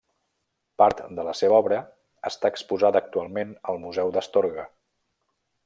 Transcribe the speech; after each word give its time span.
Part 0.81 1.01
de 1.19 1.25
la 1.27 1.35
seva 1.39 1.59
obra 1.65 1.77
està 2.31 2.51
exposada 2.55 3.03
actualment 3.05 3.53
al 3.73 3.81
museu 3.85 4.15
d'Astorga. 4.17 4.67